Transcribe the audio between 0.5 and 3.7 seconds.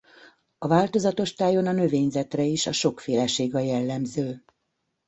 A változatos tájon a növényzetre is a sokféleség a